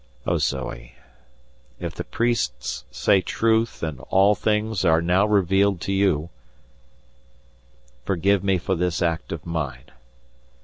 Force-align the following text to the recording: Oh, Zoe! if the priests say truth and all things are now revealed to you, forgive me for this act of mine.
Oh, 0.25 0.39
Zoe! 0.39 0.95
if 1.79 1.93
the 1.93 2.03
priests 2.03 2.85
say 2.89 3.21
truth 3.21 3.83
and 3.83 3.99
all 4.09 4.33
things 4.33 4.83
are 4.83 4.99
now 4.99 5.27
revealed 5.27 5.79
to 5.81 5.91
you, 5.91 6.31
forgive 8.03 8.43
me 8.43 8.57
for 8.57 8.73
this 8.73 9.03
act 9.03 9.31
of 9.31 9.45
mine. 9.45 9.91